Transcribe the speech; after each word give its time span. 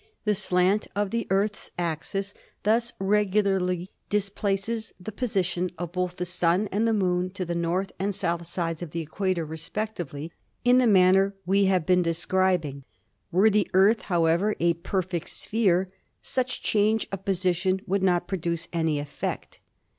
The 0.25 0.33
slant 0.33 0.87
of 0.95 1.11
the 1.11 1.27
Earth's 1.29 1.69
axis 1.77 2.33
thus 2.63 2.91
regularly 2.97 3.91
displaces 4.09 4.93
the 4.99 5.11
position 5.11 5.69
of 5.77 5.91
both 5.91 6.19
158 6.19 6.27
ASTRONOMY 6.27 6.65
the 6.65 6.73
Sun 6.73 6.75
and 6.75 6.87
the 6.87 6.91
Moon 7.05 7.29
to 7.29 7.45
the 7.45 7.53
north 7.53 7.91
and 7.99 8.15
south 8.15 8.47
sides 8.47 8.81
of 8.81 8.89
the 8.89 9.01
equator 9.01 9.45
respectively 9.45 10.31
in 10.65 10.79
the 10.79 10.87
manner 10.87 11.35
we 11.45 11.65
have 11.65 11.85
been 11.85 12.01
describ 12.01 12.65
ing. 12.65 12.83
Were 13.31 13.51
the 13.51 13.69
Earth, 13.75 14.01
however, 14.01 14.55
a 14.59 14.73
perfect 14.73 15.29
sphere 15.29 15.91
such 16.19 16.63
change 16.63 17.05
of 17.11 17.23
position 17.23 17.79
would 17.85 18.01
not 18.01 18.27
produce 18.27 18.67
any 18.73 18.97
effect. 18.97 19.59